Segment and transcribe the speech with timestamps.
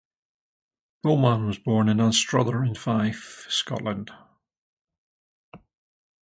[1.03, 4.09] Bowman was born in Anstruther in Fife, Scotland.